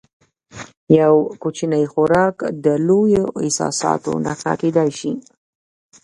[0.99, 5.11] یو کوچنی خوراک د لویو احساساتو نښه کېدای شي.